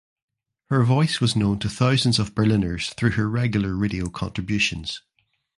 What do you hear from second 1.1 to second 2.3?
was known to thousands